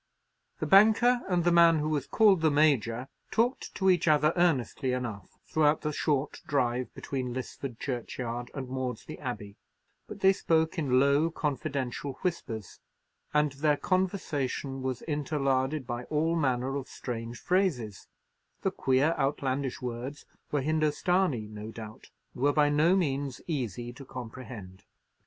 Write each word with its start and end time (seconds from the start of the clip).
The 0.57 0.65
banker 0.65 1.21
and 1.29 1.43
the 1.43 1.51
man 1.51 1.77
who 1.77 1.89
was 1.89 2.07
called 2.07 2.41
the 2.41 2.49
Major 2.49 3.07
talked 3.29 3.75
to 3.75 3.87
each 3.87 4.07
other 4.07 4.33
earnestly 4.35 4.93
enough 4.93 5.37
throughout 5.45 5.81
the 5.81 5.93
short 5.93 6.41
drive 6.47 6.91
between 6.95 7.35
Lisford 7.35 7.77
churchyard 7.77 8.49
and 8.55 8.67
Maudesley 8.67 9.19
Abbey; 9.19 9.57
but 10.07 10.21
they 10.21 10.33
spoke 10.33 10.79
in 10.79 10.99
low 10.99 11.29
confidential 11.29 12.13
whispers, 12.23 12.79
and 13.31 13.51
their 13.51 13.77
conversation 13.77 14.81
was 14.81 15.03
interlarded 15.03 15.85
by 15.85 16.05
all 16.05 16.35
manner 16.35 16.75
of 16.77 16.87
strange 16.87 17.39
phrases; 17.39 18.07
the 18.63 18.71
queer, 18.71 19.13
outlandish 19.19 19.83
words 19.83 20.25
were 20.51 20.63
Hindostanee, 20.63 21.47
no 21.47 21.69
doubt, 21.69 22.09
and 22.33 22.41
were 22.41 22.53
by 22.53 22.69
no 22.69 22.95
means 22.95 23.39
easy 23.45 23.93
to 23.93 24.03
comprehend. 24.03 24.83